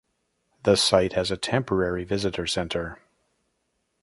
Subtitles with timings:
[0.63, 2.97] The site has a temporary visitor center.